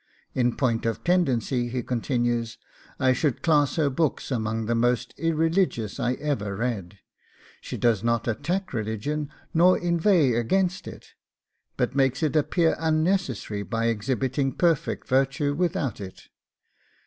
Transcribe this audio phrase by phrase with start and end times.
[0.33, 2.57] In point of tendency,' he continues,
[2.99, 6.97] 'I should class her books among the most irreligious I ever read....
[7.61, 11.09] She does not attack religion nor inveigh against it,
[11.77, 16.29] but makes it appear unnecessary by exhibiting perfect virtue without it.